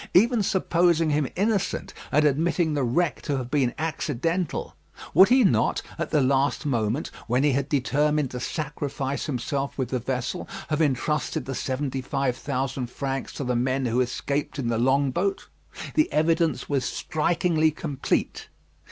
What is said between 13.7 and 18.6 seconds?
who escaped in the long boat. The evidence was strikingly complete.